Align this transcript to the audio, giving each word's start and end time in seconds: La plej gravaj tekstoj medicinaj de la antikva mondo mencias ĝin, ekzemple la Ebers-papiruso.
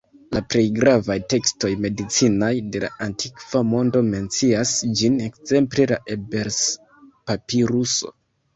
La 0.35 0.39
plej 0.51 0.61
gravaj 0.77 1.17
tekstoj 1.33 1.69
medicinaj 1.83 2.49
de 2.77 2.81
la 2.85 2.89
antikva 3.09 3.63
mondo 3.75 4.03
mencias 4.09 4.73
ĝin, 5.03 5.21
ekzemple 5.29 5.89
la 5.95 6.01
Ebers-papiruso. 6.19 8.15